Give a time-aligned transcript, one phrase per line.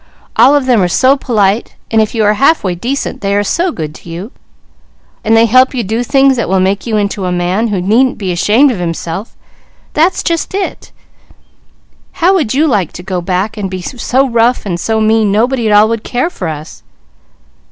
[0.35, 3.71] All of them are so polite, and if you are halfway decent they are so
[3.71, 4.31] good to you,
[5.23, 7.79] and they help you to do things that will make you into a man who
[7.79, 9.35] needn't be ashamed of himself
[9.93, 10.91] that's just it!
[12.13, 15.69] How would you like to go back and be so rough and so mean nobody
[15.69, 16.81] at all would care for us?"